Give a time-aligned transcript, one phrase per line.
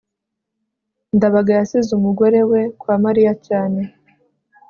[1.15, 3.81] ndabaga yasize umugore we kwa mariya cyane